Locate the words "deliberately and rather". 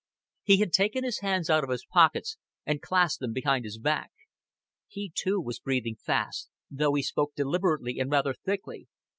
7.35-8.33